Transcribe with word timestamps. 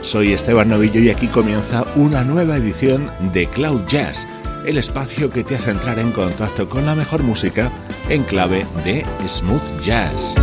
Soy 0.00 0.32
Esteban 0.32 0.70
Novillo 0.70 1.00
y 1.00 1.10
aquí 1.10 1.26
comienza 1.26 1.84
una 1.94 2.24
nueva 2.24 2.56
edición 2.56 3.10
de 3.34 3.46
Cloud 3.46 3.82
Jazz, 3.88 4.26
el 4.64 4.78
espacio 4.78 5.30
que 5.30 5.44
te 5.44 5.54
hace 5.54 5.72
entrar 5.72 5.98
en 5.98 6.12
contacto 6.12 6.66
con 6.66 6.86
la 6.86 6.94
mejor 6.94 7.22
música 7.22 7.70
en 8.08 8.22
clave 8.22 8.64
de 8.86 9.04
smooth 9.28 9.82
jazz. 9.84 10.34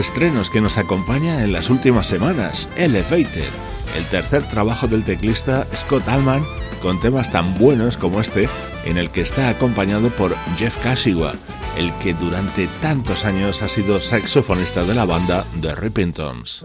Estrenos 0.00 0.50
que 0.50 0.60
nos 0.60 0.78
acompaña 0.78 1.44
en 1.44 1.52
las 1.52 1.70
últimas 1.70 2.06
semanas, 2.06 2.68
Elevated, 2.76 3.50
el 3.96 4.06
tercer 4.06 4.42
trabajo 4.44 4.88
del 4.88 5.04
teclista 5.04 5.66
Scott 5.76 6.08
Allman 6.08 6.42
con 6.82 6.98
temas 6.98 7.30
tan 7.30 7.58
buenos 7.58 7.98
como 7.98 8.20
este, 8.20 8.48
en 8.84 8.96
el 8.96 9.10
que 9.10 9.20
está 9.20 9.50
acompañado 9.50 10.08
por 10.10 10.34
Jeff 10.56 10.82
Kashiwa, 10.82 11.32
el 11.76 11.92
que 11.94 12.14
durante 12.14 12.66
tantos 12.80 13.24
años 13.26 13.62
ha 13.62 13.68
sido 13.68 14.00
saxofonista 14.00 14.82
de 14.84 14.94
la 14.94 15.04
banda 15.04 15.44
The 15.60 15.74
Rippingtons. 15.74 16.64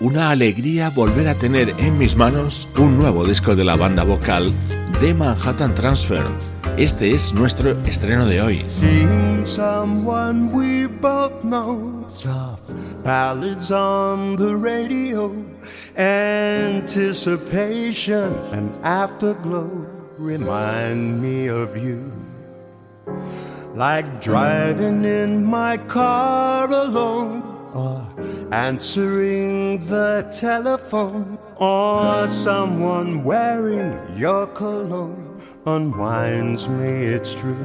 Una 0.00 0.30
alegría 0.30 0.90
volver 0.90 1.28
a 1.28 1.34
tener 1.34 1.74
en 1.78 1.98
mis 1.98 2.16
manos 2.16 2.68
un 2.76 2.98
nuevo 2.98 3.24
disco 3.24 3.54
de 3.54 3.64
la 3.64 3.76
banda 3.76 4.02
vocal 4.02 4.52
de 5.00 5.14
Manhattan 5.14 5.74
Transfer. 5.74 6.51
Este 6.78 7.14
es 7.14 7.34
nuestro 7.34 7.72
estreno 7.86 8.24
de 8.26 8.40
hoy. 8.40 8.64
Ballads 13.04 13.70
on 13.70 14.36
the 14.36 14.56
radio, 14.56 15.32
anticipation 15.96 18.32
and 18.52 18.70
afterglow 18.84 19.68
remind 20.16 21.20
me 21.20 21.48
of 21.48 21.76
you. 21.76 22.10
Like 23.74 24.22
driving 24.22 25.04
in 25.04 25.44
my 25.44 25.76
car 25.88 26.70
alone 26.70 27.42
or 27.74 28.06
answering 28.52 29.84
the 29.88 30.30
telephone, 30.38 31.38
or 31.56 32.28
someone 32.28 33.24
wearing 33.24 33.98
your 34.16 34.46
cologne 34.48 35.31
unwinds 35.66 36.68
me, 36.68 36.88
it's 36.88 37.34
true. 37.34 37.56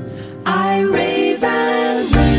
I 0.46 0.82
rave 0.82 1.44
and 1.44 2.16
rant, 2.16 2.37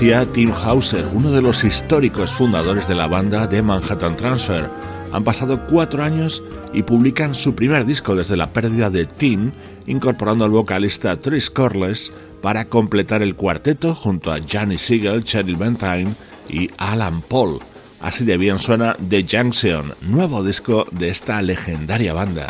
fallecía 0.00 0.32
Tim 0.32 0.52
Hauser, 0.52 1.06
uno 1.12 1.30
de 1.30 1.42
los 1.42 1.62
históricos 1.62 2.32
fundadores 2.32 2.88
de 2.88 2.94
la 2.94 3.06
banda 3.06 3.46
de 3.46 3.60
Manhattan 3.60 4.16
Transfer. 4.16 4.70
Han 5.12 5.24
pasado 5.24 5.66
cuatro 5.68 6.02
años 6.02 6.42
y 6.72 6.82
publican 6.84 7.34
su 7.34 7.54
primer 7.54 7.84
disco 7.84 8.14
desde 8.14 8.36
la 8.36 8.48
pérdida 8.48 8.88
de 8.88 9.04
Tim, 9.04 9.52
incorporando 9.86 10.46
al 10.46 10.52
vocalista 10.52 11.16
Tris 11.16 11.50
Corliss 11.50 12.14
para 12.40 12.64
completar 12.64 13.20
el 13.20 13.34
cuarteto 13.34 13.94
junto 13.94 14.32
a 14.32 14.38
Johnny 14.40 14.78
Siegel, 14.78 15.22
Cheryl 15.22 15.56
Bentine 15.56 16.14
y 16.48 16.70
Alan 16.78 17.20
Paul. 17.20 17.58
Así 18.00 18.24
de 18.24 18.38
bien 18.38 18.58
suena 18.58 18.96
The 19.06 19.26
Junction, 19.30 19.92
nuevo 20.00 20.42
disco 20.42 20.86
de 20.92 21.10
esta 21.10 21.42
legendaria 21.42 22.14
banda. 22.14 22.46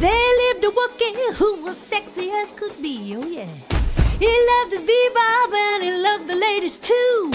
There 0.00 0.32
lived 0.42 0.64
a 0.64 0.70
Wookiee 0.70 1.34
who 1.34 1.62
was 1.62 1.78
sexy 1.78 2.30
as 2.30 2.52
could 2.52 2.74
be. 2.80 3.14
Oh 3.16 3.26
yeah, 3.26 3.52
he 4.18 4.32
loved 4.50 4.72
his 4.72 4.82
bebop 4.82 5.52
and 5.54 5.82
he 5.82 5.92
loved 5.92 6.26
the 6.26 6.36
ladies 6.36 6.76
too. 6.78 7.30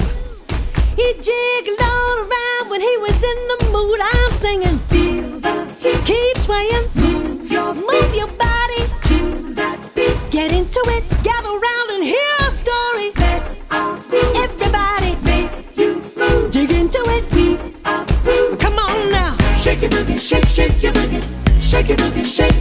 He 0.96 1.14
jiggled 1.22 1.82
all 1.82 2.18
around 2.26 2.70
when 2.70 2.82
he 2.82 2.98
was 2.98 3.22
in 3.32 3.40
the 3.52 3.60
mood. 3.72 4.00
I'm 4.02 4.32
singing, 4.34 4.80
feel 4.90 5.40
the 5.40 5.66
heat, 5.80 6.02
keep 6.06 6.38
swaying, 6.38 6.88
move 6.96 7.52
your 7.52 7.74
move 7.76 8.16
your 8.16 8.32
body 8.46 8.84
to 9.10 9.54
that 9.54 9.80
beat. 9.94 10.18
Get 10.32 10.52
into 10.52 10.82
it, 10.88 11.04
gather 11.24 11.54
round 11.68 11.90
and 11.92 12.04
hear 12.04 12.32
our 12.42 12.52
story. 12.52 13.12
Let 13.18 13.44
our 13.72 13.96
groove, 14.10 14.36
everybody, 14.38 15.16
make 15.22 15.78
you 15.78 16.02
move. 16.18 16.52
Dig 16.52 16.72
into 16.72 17.02
it, 17.16 17.32
we 17.32 17.56
approve. 17.86 18.58
Come 18.60 18.80
on 18.80 19.12
now, 19.12 19.38
Shake 19.58 19.82
your 19.82 19.92
booty, 19.92 20.18
shake, 20.18 20.46
shake 20.46 20.82
your 20.82 20.94
booty, 20.94 21.20
shake 21.76 21.90
your 21.90 21.98
booty, 21.98 22.24
shake. 22.24 22.54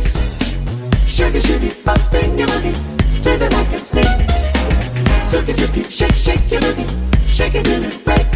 Shake 1.06 1.34
it, 1.36 1.42
shake 1.46 1.62
it, 1.62 1.84
bump 1.84 2.14
in 2.14 2.36
your 2.36 2.48
booty, 2.48 2.74
slither 3.14 3.48
like 3.50 3.70
a 3.72 3.78
snake. 3.78 4.10
Silky, 5.22 5.52
silky, 5.52 5.84
shake, 5.84 6.14
shake 6.14 6.50
your 6.50 6.60
booty, 6.62 6.84
shake 7.28 7.54
it 7.54 7.64
till 7.64 7.84
it 7.84 8.04
break. 8.04 8.26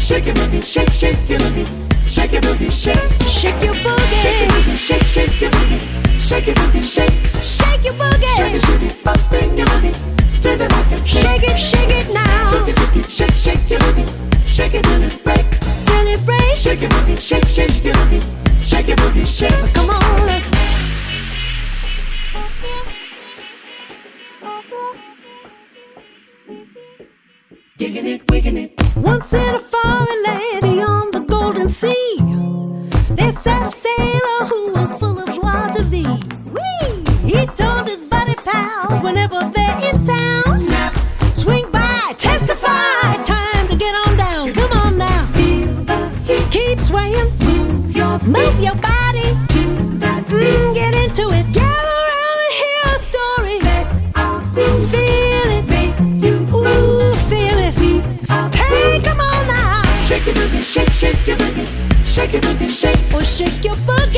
shake 0.00 0.26
your 0.26 0.34
booty, 0.34 0.60
shake, 0.62 0.90
shake 0.90 1.14
shake 1.14 1.28
your 1.30 1.38
booty, 1.38 1.64
shake 2.10 2.32
your 2.32 2.42
booty, 2.42 2.68
shake, 2.70 2.98
shake 3.30 3.54
shake 3.54 3.62
your 3.62 3.74
boogie, 3.86 4.18
shake 4.18 4.42
your 4.42 4.50
booty, 4.50 4.76
shake, 4.76 5.04
shake 5.06 5.30
shake 5.30 5.40
your 5.42 5.50
booty, 5.52 5.78
shake 6.26 6.46
your 6.46 6.56
booty, 6.56 6.82
shake, 6.82 7.14
shake 7.38 7.84
your 7.84 7.94
boogie, 7.94 8.34
shake 8.34 8.54
it, 8.54 8.62
shake 8.66 8.82
it, 8.82 9.04
bump 9.04 9.32
in 9.32 9.56
your 9.58 9.66
booty, 9.78 9.92
slither 10.34 10.68
like 10.68 10.90
a 10.90 10.98
snake. 10.98 11.22
shake 11.22 11.44
it, 11.50 11.56
shake 11.56 11.94
it 12.02 12.12
now, 12.12 12.50
Silky, 12.50 12.72
silky, 12.72 13.02
shake, 13.06 13.30
shake 13.30 13.58
shake 13.62 13.70
your 13.70 13.80
booty, 13.86 14.04
shake 14.48 14.74
it 14.74 14.82
till 14.82 15.02
it 15.04 15.22
break. 15.22 15.46
till 15.86 16.06
it 16.08 16.24
breaks. 16.26 16.62
Shake 16.66 16.80
booty, 16.80 17.14
shake, 17.16 17.46
shake 17.46 17.70
shake 17.70 17.84
your 17.84 17.94
booty, 18.10 18.20
shake 18.68 18.88
your 18.88 18.96
booty, 18.96 19.24
shake. 19.24 19.74
Come 19.74 19.90
on. 19.90 20.08
Digging 27.78 28.06
it, 28.06 28.30
wigging 28.30 28.56
it. 28.56 28.72
Once 28.96 29.32
in 29.32 29.54
a 29.54 29.58
foreign 29.60 30.22
land 30.24 30.62
beyond 30.62 31.14
the 31.14 31.20
golden 31.20 31.68
sea, 31.68 32.18
there 33.10 33.32
sat 33.32 33.68
a 33.68 33.70
sailor 33.70 34.40
who 34.50 34.72
was 34.72 34.92
full 34.94 35.16
of 35.16 35.28
joie 35.28 35.72
de 35.74 35.82
vivre. 35.84 36.18
He 37.24 37.46
told 37.46 37.86
his 37.86 38.02
buddy 38.02 38.34
pals 38.34 39.00
whenever 39.02 39.38
they're 39.54 39.67
Move 48.28 48.60
your 48.60 48.74
body, 48.74 49.22
to 49.48 49.62
mm, 50.28 50.74
get 50.74 50.94
into 50.94 51.30
it. 51.30 51.50
Gather 51.50 51.94
around 52.04 52.38
and 52.44 52.54
hear 52.60 52.82
a 52.84 52.98
story. 53.08 53.58
Feel 54.92 55.50
it, 55.56 55.66
make 55.66 55.98
you 56.22 56.36
ooh, 56.54 57.14
feel 57.30 57.58
it. 57.58 57.74
Hey, 58.54 59.00
come 59.02 59.20
on 59.20 59.46
now, 59.46 59.82
shake 60.06 60.26
your 60.26 60.34
booty, 60.34 60.62
shake, 60.62 60.90
shake 60.90 61.26
your 61.26 61.38
booty, 61.38 61.64
shake 62.04 62.32
your 62.34 62.42
booty, 62.42 62.68
shake. 62.68 62.98
or 63.14 63.24
shake 63.24 63.64
your 63.64 63.76
boogie. 63.88 64.17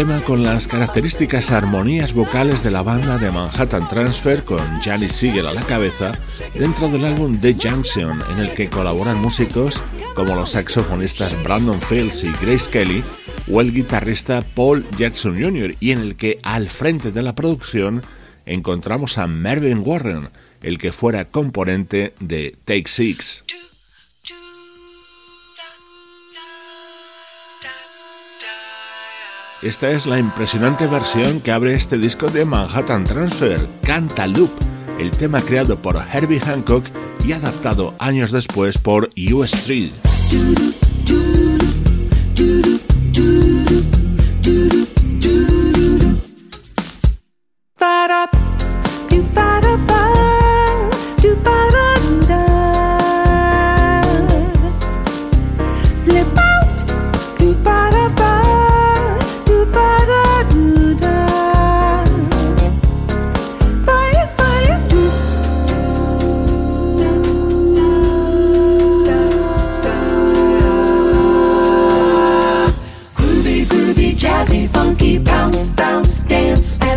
Tema 0.00 0.22
con 0.22 0.42
las 0.42 0.66
características 0.66 1.50
armonías 1.50 2.14
vocales 2.14 2.62
de 2.62 2.70
la 2.70 2.82
banda 2.82 3.18
de 3.18 3.30
Manhattan 3.30 3.86
Transfer 3.86 4.42
con 4.44 4.80
Janis 4.80 5.12
Siegel 5.12 5.46
a 5.46 5.52
la 5.52 5.60
cabeza 5.60 6.12
dentro 6.54 6.88
del 6.88 7.04
álbum 7.04 7.38
The 7.38 7.54
Junction 7.54 8.22
en 8.32 8.38
el 8.38 8.54
que 8.54 8.70
colaboran 8.70 9.20
músicos 9.20 9.82
como 10.14 10.34
los 10.34 10.52
saxofonistas 10.52 11.36
Brandon 11.42 11.78
Fields 11.82 12.24
y 12.24 12.32
Grace 12.42 12.70
Kelly 12.70 13.04
o 13.52 13.60
el 13.60 13.74
guitarrista 13.74 14.42
Paul 14.54 14.86
Jackson 14.96 15.38
Jr. 15.38 15.74
y 15.80 15.90
en 15.90 15.98
el 15.98 16.16
que 16.16 16.38
al 16.44 16.70
frente 16.70 17.12
de 17.12 17.20
la 17.20 17.34
producción 17.34 18.02
encontramos 18.46 19.18
a 19.18 19.26
Mervyn 19.26 19.82
Warren, 19.84 20.30
el 20.62 20.78
que 20.78 20.92
fuera 20.92 21.26
componente 21.26 22.14
de 22.20 22.56
Take 22.64 22.88
Six. 22.88 23.44
Esta 29.62 29.90
es 29.90 30.06
la 30.06 30.18
impresionante 30.18 30.86
versión 30.86 31.40
que 31.42 31.52
abre 31.52 31.74
este 31.74 31.98
disco 31.98 32.28
de 32.28 32.46
Manhattan 32.46 33.04
Transfer, 33.04 33.60
Canta 33.82 34.26
Loop, 34.26 34.50
el 34.98 35.10
tema 35.10 35.42
creado 35.42 35.76
por 35.76 35.96
Herbie 35.96 36.40
Hancock 36.40 36.86
y 37.26 37.32
adaptado 37.32 37.94
años 37.98 38.32
después 38.32 38.78
por 38.78 39.10
U 39.30 39.44
Street. 39.44 39.90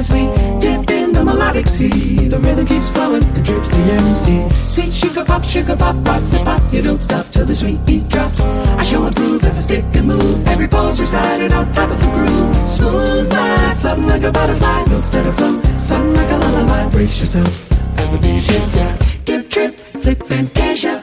As 0.04 0.12
we 0.12 0.24
dip 0.60 0.90
in 0.90 1.14
the 1.14 1.24
melodic 1.24 1.68
sea. 1.68 2.28
The 2.28 2.40
rhythm 2.40 2.66
keeps 2.66 2.90
flowing, 2.90 3.22
the 3.34 3.42
drip 3.42 3.64
CMC. 3.64 4.26
Sweet 4.66 4.94
sugar 4.94 5.24
pop, 5.24 5.44
sugar 5.44 5.76
pop, 5.78 5.96
rocks 6.08 6.34
and 6.34 6.46
pop. 6.46 6.62
You 6.74 6.82
don't 6.82 7.02
stop 7.02 7.26
till 7.28 7.46
the 7.46 7.56
sweet 7.56 7.80
beat 7.86 8.08
drops. 8.10 8.42
I 8.80 8.84
show 8.84 9.04
and 9.06 9.16
prove 9.16 9.44
as 9.44 9.58
I 9.58 9.62
stick 9.62 9.86
and 9.96 10.08
move. 10.08 10.48
Every 10.48 10.68
pose 10.68 11.00
recited 11.00 11.54
on 11.54 11.72
top 11.74 11.92
of 11.92 12.00
the 12.02 12.12
groove. 12.16 12.68
Smooth 12.68 13.32
life, 13.32 13.80
floating 13.80 14.08
like 14.08 14.24
a 14.24 14.32
butterfly. 14.32 14.84
Notes 14.86 15.10
that 15.12 15.26
are 15.26 15.32
flow, 15.32 15.62
sung 15.78 16.14
like 16.14 16.32
a 16.32 16.38
lullaby. 16.38 16.90
Brace 16.90 17.20
yourself 17.22 17.54
as 18.00 18.12
the 18.12 18.18
beat 18.18 18.44
hits 18.52 18.76
ya. 18.76 18.88
Dip, 19.26 19.50
trip, 19.50 19.74
flip, 20.04 20.24
fantasia. 20.24 21.03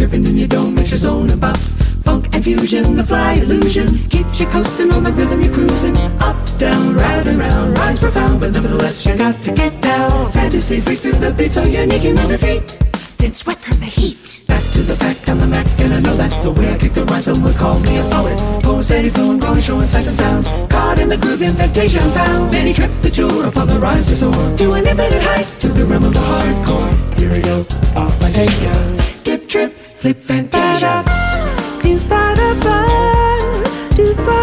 Tripping 0.00 0.26
in 0.26 0.38
your 0.38 0.48
dome 0.48 0.74
makes 0.74 0.92
your 0.92 0.98
zone 0.98 1.28
and 1.28 1.38
pop. 1.38 1.58
Funk 2.04 2.34
and 2.34 2.42
fusion, 2.42 2.96
the 2.96 3.04
fly 3.04 3.34
illusion 3.34 3.98
keeps 4.08 4.40
you 4.40 4.46
coasting 4.46 4.90
on 4.92 5.04
the 5.04 5.12
rhythm 5.12 5.42
you're 5.42 5.52
cruising. 5.52 5.94
Up, 6.24 6.38
down, 6.56 6.94
round 6.94 7.26
and 7.26 7.38
round, 7.38 7.76
rides 7.76 8.00
profound, 8.00 8.40
but 8.40 8.54
nevertheless 8.54 9.04
you 9.04 9.14
got 9.14 9.36
to 9.42 9.52
get 9.52 9.78
down. 9.82 10.32
Fantasy 10.32 10.80
freak 10.80 11.00
through 11.00 11.20
the 11.20 11.30
beat 11.34 11.52
so 11.52 11.64
unique 11.64 12.02
you 12.02 12.14
move 12.14 12.30
your 12.30 12.38
feet, 12.38 12.62
then 13.18 13.34
sweat 13.34 13.58
from 13.58 13.76
the 13.80 13.84
heat. 13.84 14.42
Back 14.48 14.64
to 14.72 14.80
the 14.80 14.96
fact, 14.96 15.28
I'm 15.28 15.38
the 15.38 15.46
Mac, 15.46 15.66
and 15.82 15.92
I 15.92 16.00
know 16.00 16.16
that 16.16 16.32
the 16.42 16.50
way 16.50 16.72
I 16.72 16.78
kick 16.78 16.94
the 16.94 17.04
rhyme, 17.04 17.20
someone 17.20 17.52
call 17.52 17.78
me 17.80 17.98
a 17.98 18.02
poet. 18.04 18.38
Poem 18.62 18.82
steady 18.82 19.10
flowing, 19.10 19.38
growing, 19.38 19.60
showing 19.60 19.86
sight 19.86 20.06
and 20.06 20.16
sound. 20.16 20.70
Caught 20.70 20.98
in 21.00 21.10
the 21.10 21.18
groove, 21.18 21.42
invitation 21.42 22.00
found. 22.16 22.50
Many 22.50 22.72
trip 22.72 22.90
the 23.02 23.10
tour 23.10 23.44
upon 23.44 23.68
the 23.68 23.78
rhymes 23.78 24.08
to 24.08 24.16
soar 24.16 24.56
to 24.56 24.72
an 24.72 24.86
infinite 24.86 25.22
height, 25.28 25.46
to 25.60 25.68
the 25.68 25.84
realm 25.84 26.04
of 26.04 26.14
the 26.14 26.20
hardcore. 26.20 27.20
Here 27.20 27.30
we 27.30 27.42
go, 27.42 27.60
off 28.00 28.16
I 28.24 28.30
take 28.32 28.62
ya. 28.62 28.72
Dip, 29.22 29.46
trip, 29.46 29.76
flip, 30.00 30.18
fantasia. 30.26 31.04
Do 31.82 31.98
ba 32.08 32.34
da 32.34 32.50
ba, 32.64 32.78
do 33.96 34.14
ba 34.24 34.39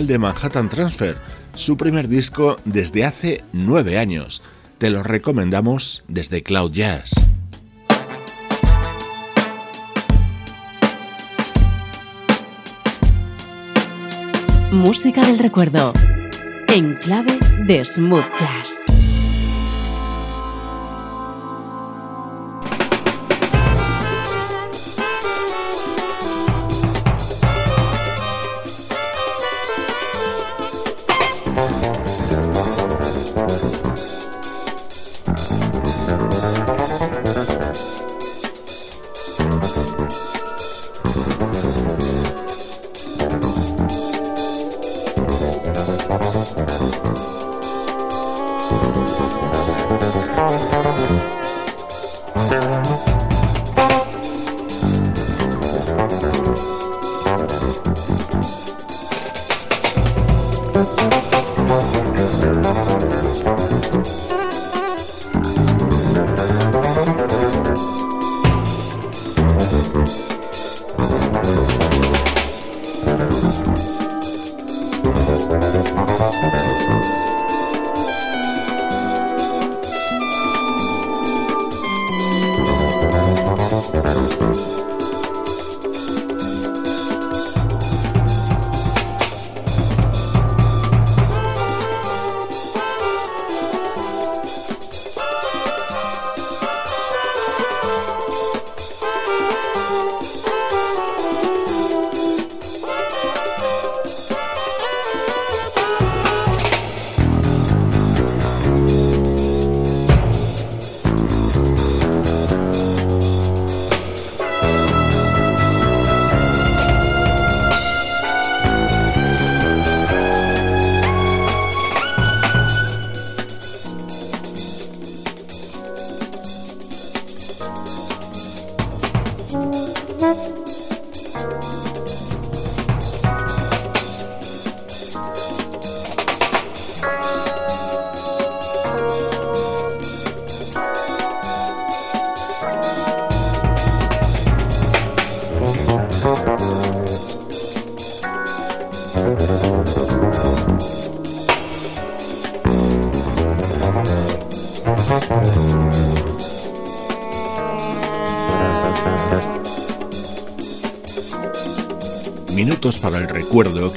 de 0.00 0.16
Manhattan 0.16 0.70
Transfer, 0.70 1.18
su 1.54 1.76
primer 1.76 2.08
disco 2.08 2.56
desde 2.64 3.04
hace 3.04 3.44
nueve 3.52 3.98
años. 3.98 4.40
Te 4.78 4.88
lo 4.88 5.02
recomendamos 5.02 6.02
desde 6.08 6.42
Cloud 6.42 6.72
Jazz. 6.72 7.12
Música 14.70 15.26
del 15.26 15.38
recuerdo. 15.38 15.92
En 16.68 16.94
clave 16.94 17.38
de 17.66 17.84
smooth 17.84 18.24
jazz. 18.40 18.91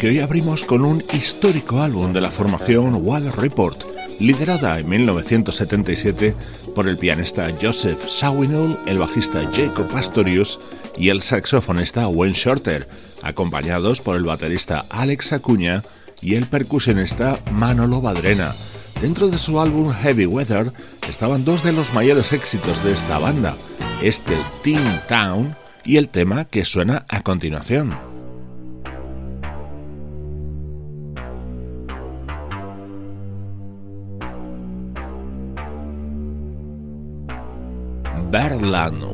Que 0.05 0.09
hoy 0.09 0.19
abrimos 0.19 0.63
con 0.63 0.85
un 0.85 1.03
histórico 1.13 1.81
álbum 1.81 2.13
de 2.13 2.21
la 2.21 2.29
formación 2.29 2.99
Wild 3.01 3.33
Report, 3.37 3.81
liderada 4.19 4.79
en 4.79 4.87
1977 4.87 6.35
por 6.75 6.87
el 6.87 6.99
pianista 6.99 7.47
Joseph 7.59 8.07
Sawinul, 8.07 8.77
el 8.85 8.99
bajista 8.99 9.41
Jacob 9.51 9.87
Pastorius 9.87 10.59
y 10.95 11.09
el 11.09 11.23
saxofonista 11.23 12.07
Wayne 12.07 12.35
Shorter, 12.35 12.87
acompañados 13.23 13.99
por 13.99 14.15
el 14.15 14.25
baterista 14.25 14.85
Alex 14.91 15.33
Acuña 15.33 15.81
y 16.21 16.35
el 16.35 16.45
percusionista 16.45 17.39
Manolo 17.53 17.99
Badrena. 17.99 18.53
Dentro 19.01 19.29
de 19.29 19.39
su 19.39 19.59
álbum 19.59 19.91
Heavy 19.91 20.27
Weather 20.27 20.71
estaban 21.09 21.45
dos 21.45 21.63
de 21.63 21.73
los 21.73 21.95
mayores 21.95 22.31
éxitos 22.31 22.83
de 22.83 22.91
esta 22.91 23.17
banda, 23.17 23.57
este 24.03 24.37
Teen 24.61 25.01
Town 25.07 25.57
y 25.83 25.97
el 25.97 26.09
tema 26.09 26.45
que 26.45 26.63
suena 26.63 27.07
a 27.09 27.21
continuación. 27.21 28.14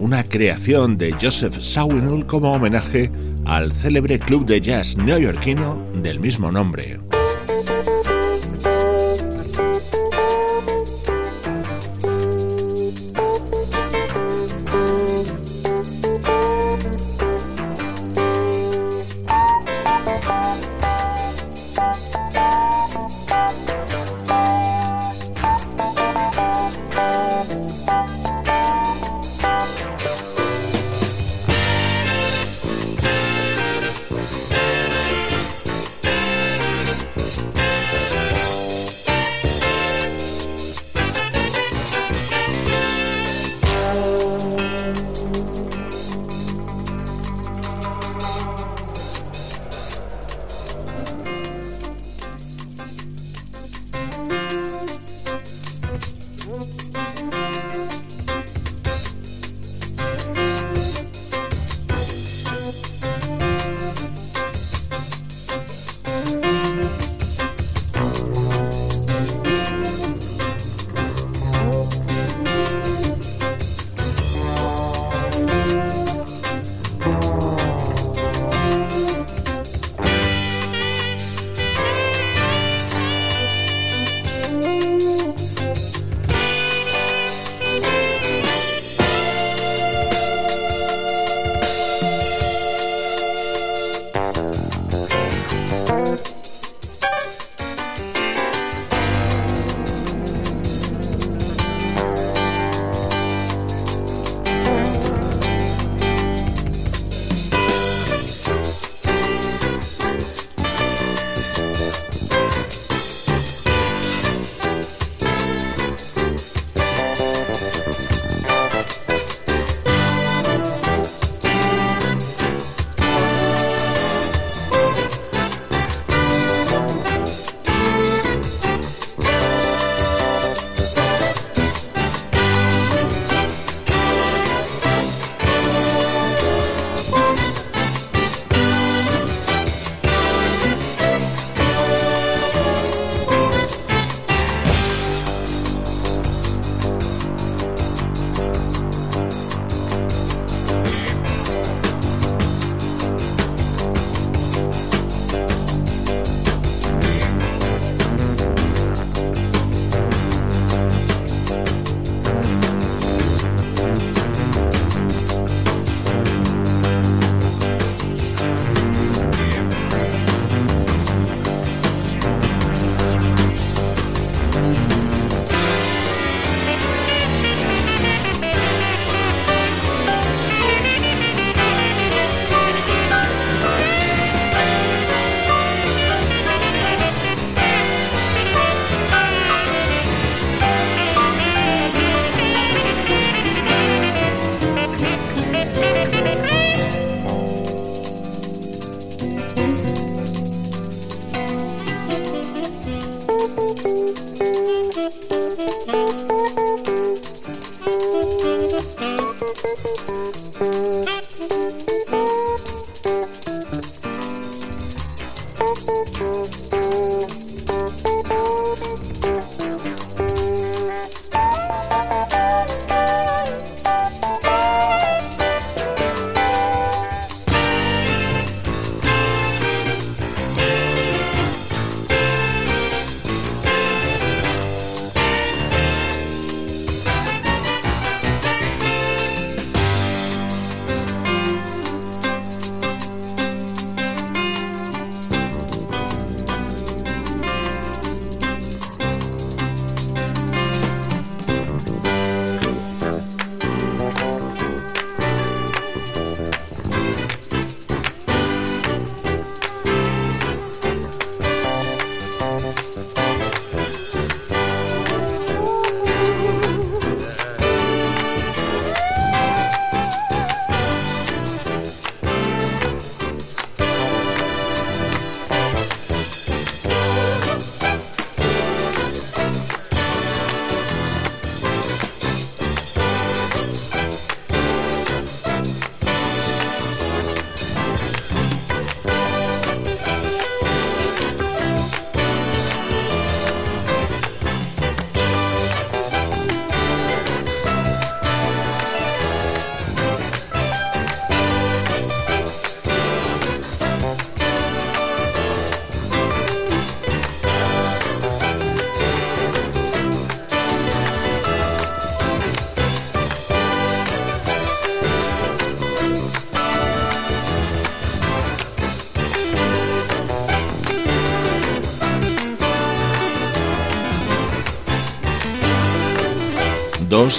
Una 0.02 0.24
creación 0.24 0.98
de 0.98 1.14
Joseph 1.14 1.60
Sawinul 1.60 2.26
como 2.26 2.52
homenaje 2.54 3.12
al 3.46 3.72
célebre 3.72 4.18
club 4.20 4.48
de 4.48 4.60
jazz 4.60 4.98
neoyorquino 4.98 5.78
del 6.02 6.20
mismo 6.20 6.52
nombre. 6.52 7.11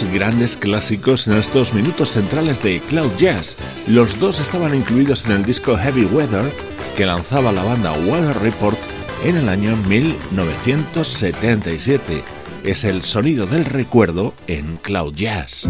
Grandes 0.00 0.56
clásicos 0.56 1.28
en 1.28 1.34
estos 1.34 1.74
minutos 1.74 2.12
centrales 2.12 2.62
de 2.62 2.80
Cloud 2.80 3.10
Jazz. 3.18 3.58
Los 3.86 4.18
dos 4.18 4.40
estaban 4.40 4.74
incluidos 4.74 5.26
en 5.26 5.32
el 5.32 5.44
disco 5.44 5.76
Heavy 5.76 6.06
Weather 6.06 6.50
que 6.96 7.04
lanzaba 7.04 7.52
la 7.52 7.62
banda 7.62 7.92
Weather 7.92 8.38
Report 8.38 8.78
en 9.22 9.36
el 9.36 9.50
año 9.50 9.76
1977. 9.88 12.24
Es 12.64 12.84
el 12.84 13.02
sonido 13.02 13.46
del 13.46 13.66
recuerdo 13.66 14.32
en 14.46 14.78
Cloud 14.78 15.12
Jazz. 15.14 15.68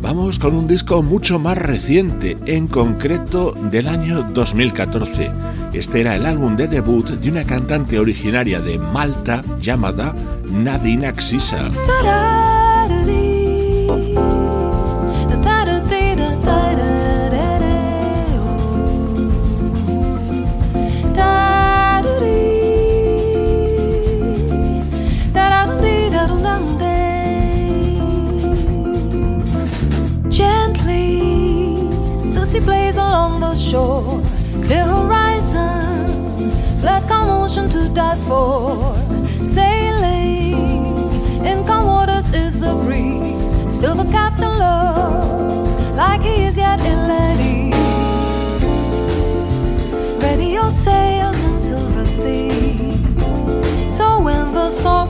Vamos 0.00 0.38
con 0.38 0.54
un 0.54 0.68
disco 0.68 1.02
mucho 1.02 1.40
más 1.40 1.58
reciente, 1.58 2.38
en 2.46 2.68
concreto 2.68 3.56
del 3.70 3.88
año 3.88 4.22
2014. 4.32 5.47
Este 5.78 6.00
era 6.00 6.16
el 6.16 6.26
álbum 6.26 6.56
de 6.56 6.66
debut 6.66 7.08
de 7.08 7.30
una 7.30 7.44
cantante 7.44 8.00
originaria 8.00 8.58
de 8.58 8.80
Malta 8.80 9.44
llamada 9.60 10.12
Nadine 10.50 11.06
Axisa. 11.06 11.70
To 37.78 37.88
die 37.90 38.18
for. 38.26 38.94
Sailing 39.44 40.56
in 41.50 41.64
calm 41.66 41.86
waters 41.86 42.30
is 42.32 42.62
a 42.62 42.74
breeze. 42.84 43.52
Still 43.76 43.94
the 43.94 44.10
captain 44.10 44.54
looks 44.64 45.74
like 45.94 46.22
he 46.22 46.42
is 46.48 46.56
yet 46.56 46.80
in 46.80 46.98
ease. 47.52 47.74
Ready 50.22 50.48
your 50.58 50.70
sails 50.70 51.40
in 51.48 51.58
silver 51.58 52.06
sea. 52.06 52.92
So 53.88 54.20
when 54.26 54.54
the 54.54 54.70
storm 54.70 55.07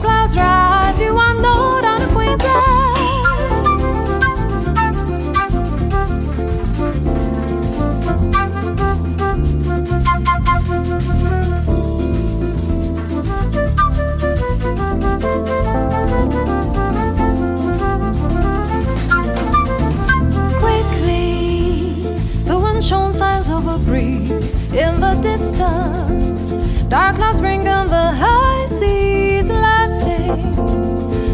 in 24.73 24.99
the 24.99 25.15
distance. 25.21 26.51
Dark 26.89 27.15
clouds 27.15 27.41
bring 27.41 27.67
on 27.67 27.87
the 27.87 28.11
high 28.13 28.65
seas 28.65 29.49
lasting. 29.49 30.55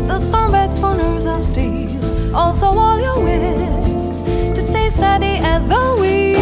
The 0.08 0.20
storm 0.20 0.52
begs 0.52 0.80
for 0.80 0.96
nerves 0.96 1.26
of 1.26 1.42
steel. 1.42 2.36
Also, 2.36 2.68
all 2.68 3.00
your 3.00 3.22
wits 3.22 4.22
to 4.22 4.62
stay 4.62 4.90
steady 4.90 5.38
at 5.38 5.68
the 5.68 5.96
wheel. 6.00 6.36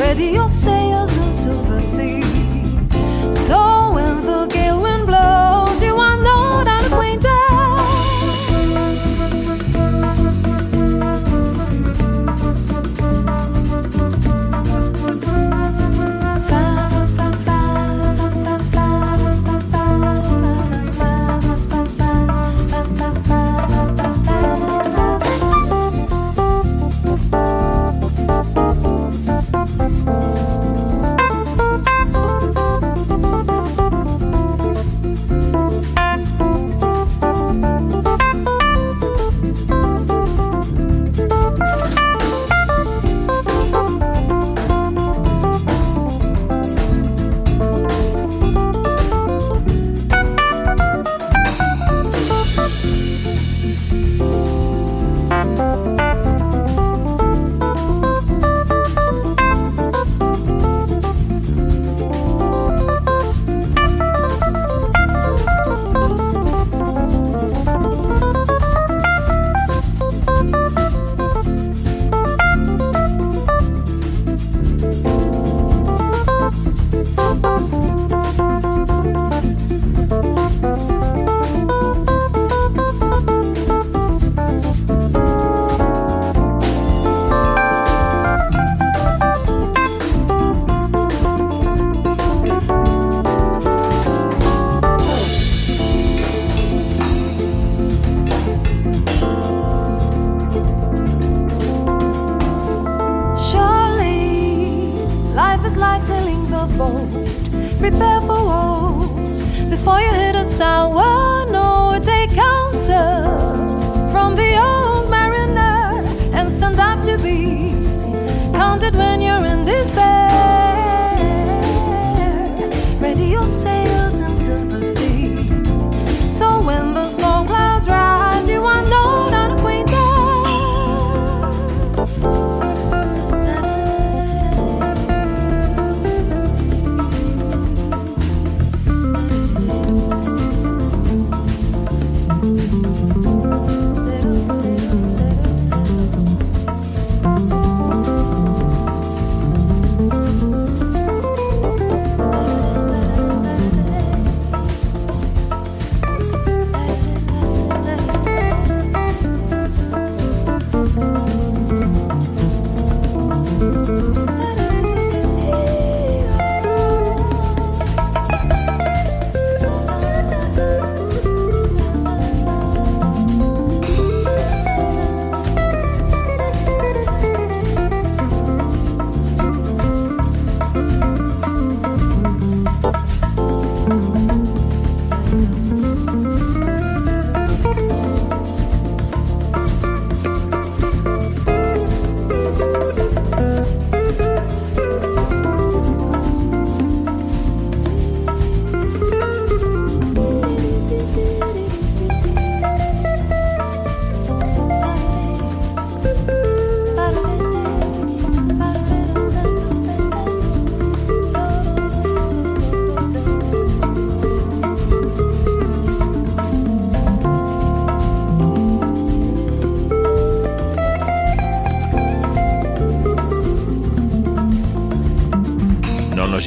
Ready 0.00 0.28
your 0.32 0.48
sails 0.48 1.17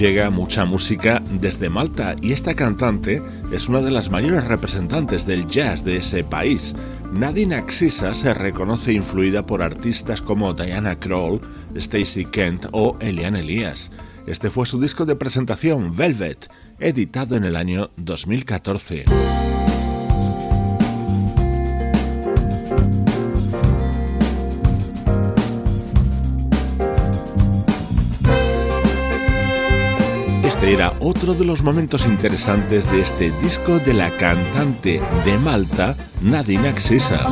llega 0.01 0.31
mucha 0.31 0.65
música 0.65 1.21
desde 1.29 1.69
Malta 1.69 2.15
y 2.23 2.31
esta 2.31 2.55
cantante 2.55 3.21
es 3.51 3.69
una 3.69 3.81
de 3.81 3.91
las 3.91 4.09
mayores 4.09 4.45
representantes 4.45 5.27
del 5.27 5.45
jazz 5.45 5.85
de 5.85 5.97
ese 5.97 6.23
país. 6.23 6.75
Nadine 7.13 7.53
Axisa 7.53 8.15
se 8.15 8.33
reconoce 8.33 8.93
influida 8.93 9.45
por 9.45 9.61
artistas 9.61 10.19
como 10.19 10.55
Diana 10.55 10.95
Krall, 10.97 11.39
Stacey 11.77 12.25
Kent 12.25 12.65
o 12.71 12.97
Eliane 12.99 13.41
Elias. 13.41 13.91
Este 14.25 14.49
fue 14.49 14.65
su 14.65 14.81
disco 14.81 15.05
de 15.05 15.15
presentación, 15.15 15.95
Velvet, 15.95 16.49
editado 16.79 17.35
en 17.35 17.43
el 17.43 17.55
año 17.55 17.91
2014. 17.97 19.05
Era 30.63 30.93
otro 30.99 31.33
de 31.33 31.43
los 31.43 31.63
momentos 31.63 32.05
interesantes 32.05 32.89
de 32.91 33.01
este 33.01 33.31
disco 33.41 33.79
de 33.79 33.95
la 33.95 34.11
cantante 34.11 35.01
de 35.25 35.37
Malta, 35.39 35.95
Nadine 36.21 36.69
Axisa. 36.69 37.27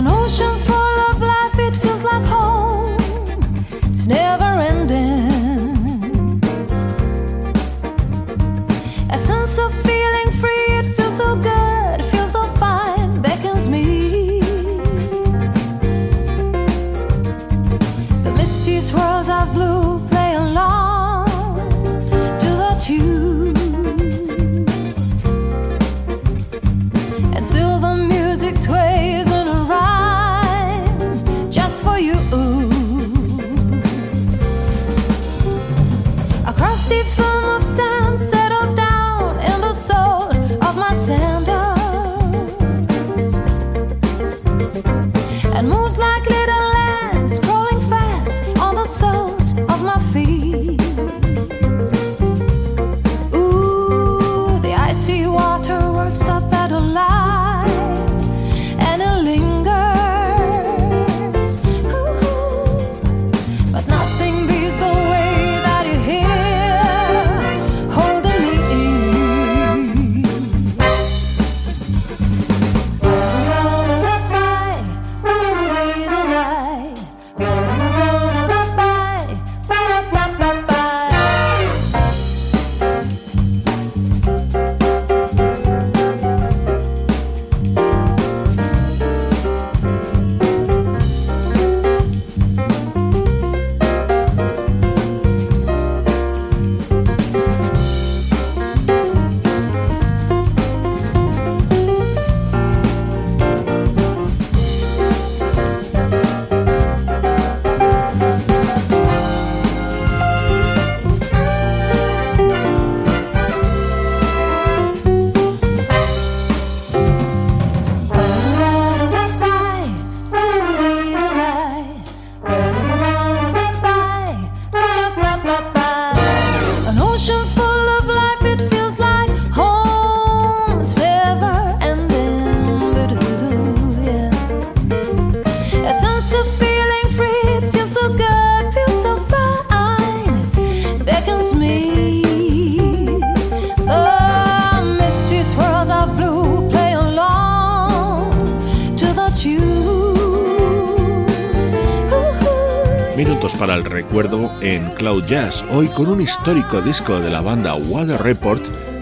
Cloud 155.10 155.26
Jazz, 155.26 155.66
hoy 155.72 155.88
con 155.88 156.07
un 156.07 156.22
histórico 156.22 156.84
disco 156.84 157.20
de 157.20 157.32
la 157.32 157.41
banda 157.41 157.74
Water 157.74 158.22
Report 158.22 158.62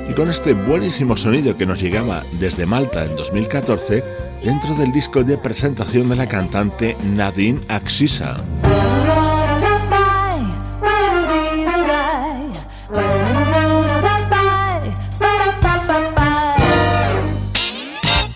y 0.10 0.14
con 0.14 0.30
este 0.30 0.54
buenísimo 0.54 1.18
sonido 1.18 1.58
que 1.58 1.66
nos 1.66 1.82
llegaba 1.82 2.24
desde 2.40 2.66
Malta 2.66 3.04
en 3.04 3.14
2014 3.18 4.06
dentro 4.42 4.74
del 4.76 4.94
disco 4.94 5.26
de 5.26 5.38
presentación 5.38 6.08
de 6.08 6.16
la 6.16 6.26
cantante 6.26 6.96
Nadine 7.04 7.60
Axisa. 7.68 8.38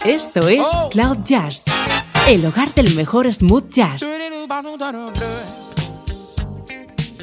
Esto 0.04 0.50
es 0.50 0.68
Cloud 0.90 1.20
Jazz, 1.24 1.64
el 2.28 2.46
hogar 2.46 2.74
del 2.74 2.94
mejor 2.96 3.34
smooth 3.34 3.70
jazz 3.70 4.04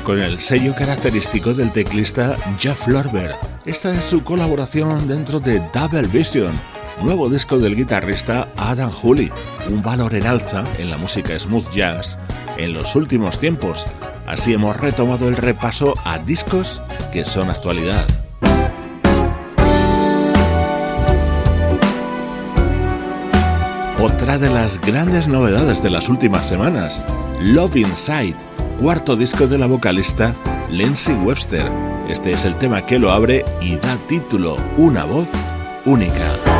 Con 0.00 0.20
el 0.20 0.40
sello 0.40 0.74
característico 0.74 1.52
del 1.52 1.70
teclista 1.70 2.36
Jeff 2.58 2.86
Lorber. 2.88 3.34
Esta 3.66 3.92
es 3.92 4.06
su 4.06 4.24
colaboración 4.24 5.06
dentro 5.06 5.38
de 5.38 5.60
Double 5.74 6.08
Vision, 6.08 6.52
nuevo 7.02 7.28
disco 7.28 7.58
del 7.58 7.76
guitarrista 7.76 8.48
Adam 8.56 8.90
Hooley, 8.90 9.30
un 9.68 9.82
valor 9.82 10.14
en 10.14 10.26
alza 10.26 10.64
en 10.78 10.90
la 10.90 10.96
música 10.96 11.38
smooth 11.38 11.70
jazz 11.72 12.18
en 12.56 12.72
los 12.72 12.96
últimos 12.96 13.38
tiempos. 13.38 13.86
Así 14.26 14.54
hemos 14.54 14.76
retomado 14.76 15.28
el 15.28 15.36
repaso 15.36 15.94
a 16.04 16.18
discos 16.18 16.80
que 17.12 17.24
son 17.24 17.50
actualidad. 17.50 18.04
Otra 24.00 24.38
de 24.38 24.50
las 24.50 24.80
grandes 24.80 25.28
novedades 25.28 25.82
de 25.82 25.90
las 25.90 26.08
últimas 26.08 26.48
semanas, 26.48 27.04
Love 27.40 27.76
Inside, 27.76 28.36
cuarto 28.82 29.14
disco 29.14 29.46
de 29.46 29.58
la 29.58 29.68
vocalista 29.68 30.34
Lindsay 30.68 31.14
Webster. 31.14 31.70
Este 32.08 32.32
es 32.32 32.44
el 32.44 32.56
tema 32.56 32.84
que 32.84 32.98
lo 32.98 33.12
abre 33.12 33.44
y 33.60 33.76
da 33.76 33.96
título 34.08 34.56
Una 34.76 35.04
voz 35.04 35.28
única. 35.84 36.51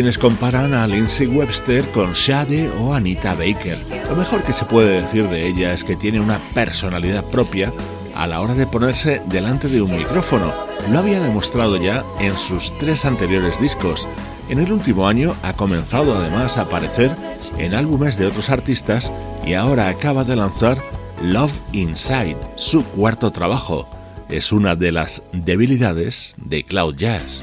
Quienes 0.00 0.16
comparan 0.16 0.72
a 0.72 0.86
Lindsay 0.86 1.26
Webster 1.26 1.84
con 1.90 2.14
Shade 2.14 2.70
o 2.78 2.94
Anita 2.94 3.34
Baker. 3.34 3.84
Lo 4.08 4.16
mejor 4.16 4.42
que 4.42 4.54
se 4.54 4.64
puede 4.64 5.02
decir 5.02 5.28
de 5.28 5.46
ella 5.46 5.74
es 5.74 5.84
que 5.84 5.94
tiene 5.94 6.20
una 6.20 6.38
personalidad 6.54 7.22
propia 7.26 7.70
a 8.14 8.26
la 8.26 8.40
hora 8.40 8.54
de 8.54 8.66
ponerse 8.66 9.20
delante 9.26 9.68
de 9.68 9.82
un 9.82 9.94
micrófono. 9.94 10.54
Lo 10.90 11.00
había 11.00 11.20
demostrado 11.20 11.76
ya 11.76 12.02
en 12.18 12.34
sus 12.38 12.72
tres 12.78 13.04
anteriores 13.04 13.60
discos. 13.60 14.08
En 14.48 14.60
el 14.60 14.72
último 14.72 15.06
año 15.06 15.36
ha 15.42 15.52
comenzado 15.52 16.16
además 16.16 16.56
a 16.56 16.62
aparecer 16.62 17.14
en 17.58 17.74
álbumes 17.74 18.16
de 18.16 18.24
otros 18.24 18.48
artistas 18.48 19.12
y 19.44 19.52
ahora 19.52 19.88
acaba 19.88 20.24
de 20.24 20.34
lanzar 20.34 20.82
Love 21.22 21.60
Inside, 21.72 22.38
su 22.56 22.86
cuarto 22.86 23.32
trabajo. 23.32 23.86
Es 24.30 24.50
una 24.50 24.76
de 24.76 24.92
las 24.92 25.22
debilidades 25.32 26.36
de 26.38 26.64
Cloud 26.64 26.94
Jazz. 26.96 27.42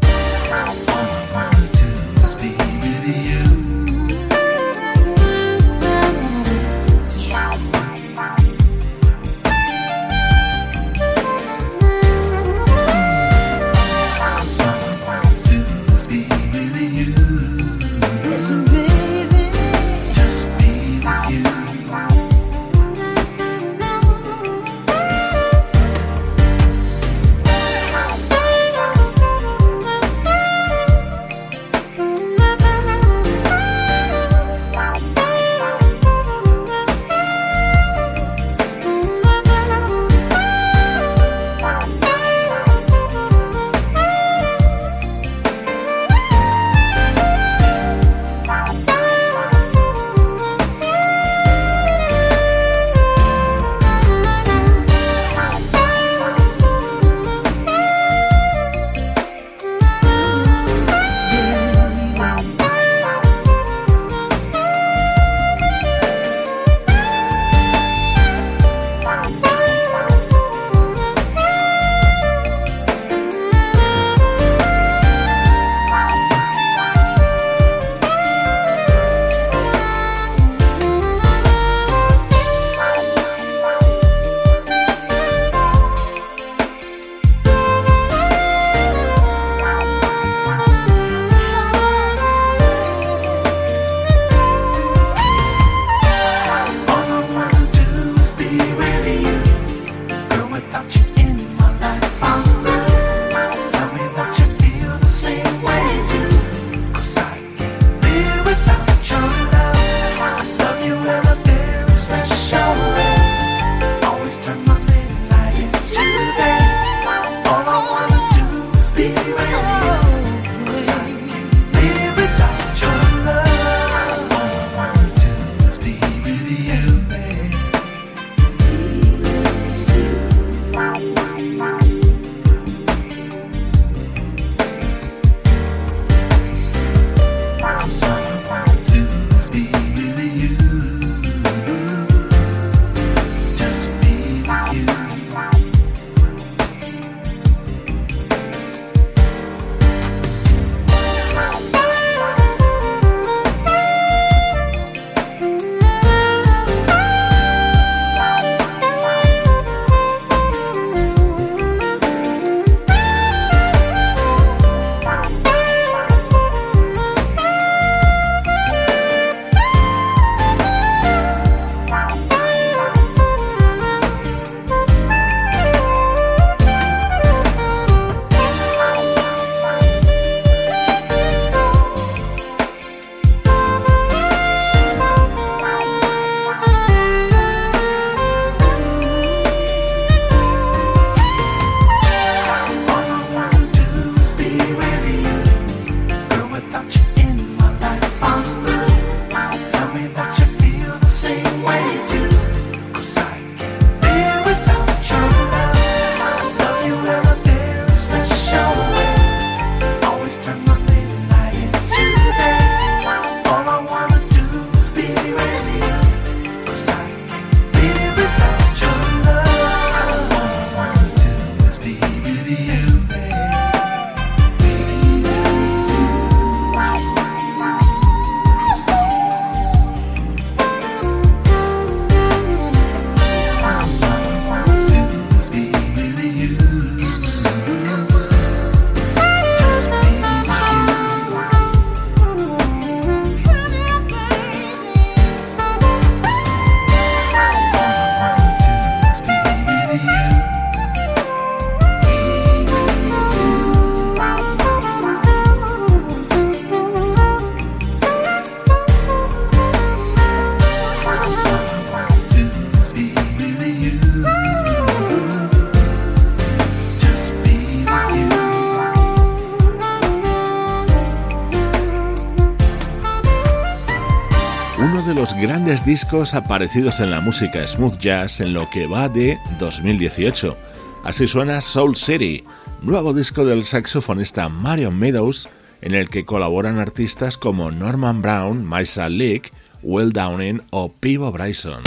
Discos 275.85 276.33
aparecidos 276.33 276.99
en 276.99 277.11
la 277.11 277.21
música 277.21 277.65
smooth 277.65 277.97
jazz 277.97 278.39
en 278.39 278.53
lo 278.53 278.69
que 278.69 278.87
va 278.87 279.09
de 279.09 279.39
2018. 279.59 280.57
Así 281.03 281.27
suena 281.27 281.61
Soul 281.61 281.95
City, 281.95 282.43
nuevo 282.81 283.13
disco 283.13 283.45
del 283.45 283.63
saxofonista 283.63 284.49
Marion 284.49 284.97
Meadows, 284.97 285.49
en 285.81 285.95
el 285.95 286.09
que 286.09 286.25
colaboran 286.25 286.79
artistas 286.79 287.37
como 287.37 287.71
Norman 287.71 288.21
Brown, 288.21 288.65
Maisa 288.65 289.09
Leak, 289.09 289.51
Will 289.81 290.11
Downing 290.11 290.61
o 290.71 290.91
Pivo 290.91 291.31
Bryson. 291.31 291.81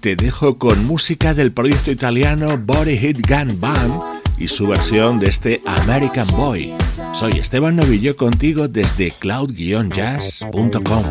Te 0.00 0.16
dejo 0.16 0.58
con 0.58 0.84
música 0.86 1.34
del 1.34 1.52
proyecto 1.52 1.90
italiano 1.90 2.58
Body 2.58 2.98
Hit 2.98 3.26
Gun 3.26 3.60
Band 3.60 4.15
y 4.38 4.48
su 4.48 4.66
versión 4.66 5.18
de 5.18 5.28
este 5.28 5.62
American 5.64 6.26
Boy. 6.36 6.74
Soy 7.12 7.32
Esteban 7.38 7.76
Novillo 7.76 8.16
contigo 8.16 8.68
desde 8.68 9.10
cloud-jazz.com. 9.10 11.04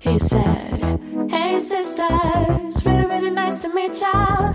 He 0.00 0.18
said, 0.18 1.00
Hey 1.30 1.58
sister, 1.58 2.04
it's 2.66 2.84
really, 2.84 3.06
really 3.06 3.30
nice 3.30 3.62
to 3.62 3.72
meet 3.72 3.94
ya. 3.94 4.52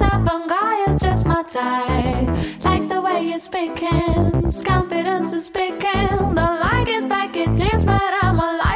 5 0.00 0.10
foot 0.10 0.24
7 0.24 0.46
guy, 0.48 0.84
it's 0.88 1.00
just 1.00 1.26
my 1.26 1.42
type. 1.42 2.64
Like 2.64 2.88
the 2.88 3.00
way 3.02 3.22
you're 3.28 3.38
speaking, 3.38 4.50
confidence 4.64 5.34
is 5.34 5.44
speaking. 5.46 6.34
The 6.34 6.58
like 6.64 6.88
is 6.88 7.06
back 7.06 7.36
in 7.36 7.54
jeans, 7.56 7.84
but 7.84 8.00
I'm 8.22 8.38
a 8.38 8.58
like 8.64 8.69